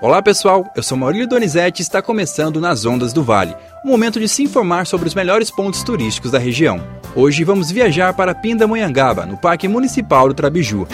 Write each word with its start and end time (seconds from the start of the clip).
Olá 0.00 0.22
pessoal, 0.22 0.64
eu 0.76 0.82
sou 0.82 0.96
Maurílio 0.96 1.26
Donizete 1.26 1.80
e 1.80 1.82
está 1.82 2.00
começando 2.00 2.60
Nas 2.60 2.86
Ondas 2.86 3.12
do 3.12 3.20
Vale, 3.20 3.56
um 3.84 3.88
momento 3.88 4.20
de 4.20 4.28
se 4.28 4.44
informar 4.44 4.86
sobre 4.86 5.08
os 5.08 5.14
melhores 5.14 5.50
pontos 5.50 5.82
turísticos 5.82 6.30
da 6.30 6.38
região. 6.38 6.80
Hoje 7.16 7.42
vamos 7.42 7.68
viajar 7.72 8.14
para 8.14 8.32
Pindamonhangaba, 8.32 9.26
no 9.26 9.36
Parque 9.36 9.66
Municipal 9.66 10.28
do 10.28 10.34
Trabiju. 10.34 10.86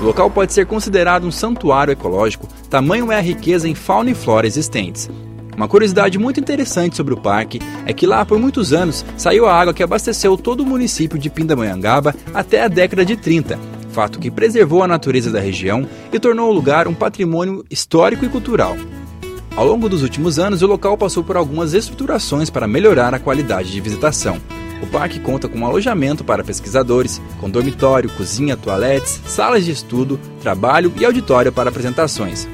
O 0.00 0.04
local 0.04 0.28
pode 0.28 0.52
ser 0.52 0.66
considerado 0.66 1.28
um 1.28 1.30
santuário 1.30 1.92
ecológico, 1.92 2.48
tamanho 2.68 3.12
é 3.12 3.18
a 3.18 3.20
riqueza 3.20 3.68
em 3.68 3.74
fauna 3.74 4.10
e 4.10 4.14
flora 4.16 4.48
existentes. 4.48 5.08
Uma 5.56 5.68
curiosidade 5.68 6.18
muito 6.18 6.40
interessante 6.40 6.96
sobre 6.96 7.14
o 7.14 7.20
parque 7.20 7.60
é 7.86 7.92
que 7.92 8.04
lá 8.04 8.26
por 8.26 8.36
muitos 8.36 8.72
anos 8.72 9.06
saiu 9.16 9.46
a 9.46 9.54
água 9.54 9.72
que 9.72 9.82
abasteceu 9.82 10.36
todo 10.36 10.64
o 10.64 10.66
município 10.66 11.16
de 11.16 11.30
Pindamonhangaba 11.30 12.16
até 12.34 12.64
a 12.64 12.68
década 12.68 13.04
de 13.04 13.16
30, 13.16 13.58
fato 13.96 14.18
que 14.18 14.30
preservou 14.30 14.82
a 14.82 14.86
natureza 14.86 15.30
da 15.30 15.40
região 15.40 15.88
e 16.12 16.20
tornou 16.20 16.50
o 16.50 16.52
lugar 16.52 16.86
um 16.86 16.92
patrimônio 16.92 17.64
histórico 17.70 18.26
e 18.26 18.28
cultural. 18.28 18.76
Ao 19.56 19.66
longo 19.66 19.88
dos 19.88 20.02
últimos 20.02 20.38
anos, 20.38 20.60
o 20.60 20.66
local 20.66 20.98
passou 20.98 21.24
por 21.24 21.34
algumas 21.34 21.72
estruturações 21.72 22.50
para 22.50 22.68
melhorar 22.68 23.14
a 23.14 23.18
qualidade 23.18 23.72
de 23.72 23.80
visitação. 23.80 24.36
O 24.82 24.86
parque 24.86 25.18
conta 25.18 25.48
com 25.48 25.60
um 25.60 25.64
alojamento 25.64 26.22
para 26.22 26.44
pesquisadores, 26.44 27.22
com 27.40 27.48
dormitório, 27.48 28.10
cozinha, 28.10 28.54
toaletes, 28.54 29.18
salas 29.26 29.64
de 29.64 29.70
estudo, 29.70 30.20
trabalho 30.42 30.92
e 31.00 31.04
auditório 31.06 31.50
para 31.50 31.70
apresentações. 31.70 32.46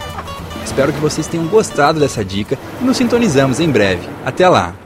Espero 0.65 0.93
que 0.93 0.99
vocês 0.99 1.29
tenham 1.29 1.47
gostado 1.47 2.01
dessa 2.01 2.25
dica 2.25 2.59
e 2.81 2.85
nos 2.85 2.97
sintonizamos 2.97 3.61
em 3.61 3.71
breve. 3.71 4.09
Até 4.25 4.49
lá! 4.49 4.82